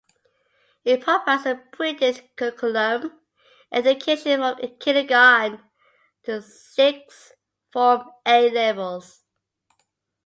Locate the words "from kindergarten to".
4.39-6.41